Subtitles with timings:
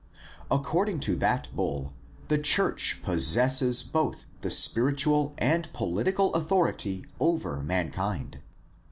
[0.49, 1.93] According to that bull
[2.27, 8.41] the church possesses both the spiritual and pohtical authority over mankind.